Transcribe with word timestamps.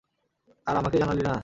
আর 0.67 0.75
আমাকেই 0.77 0.99
জানালি 0.99 1.23
না? 1.23 1.33